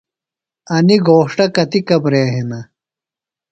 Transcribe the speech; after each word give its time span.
انیۡ 0.73 1.01
گھوݜٹہ 1.07 1.45
کتیۡ 1.55 1.85
کمرے 1.87 2.23
ہِنہ؟ 2.33 2.59